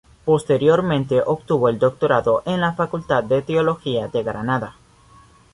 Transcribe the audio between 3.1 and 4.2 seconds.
de Teología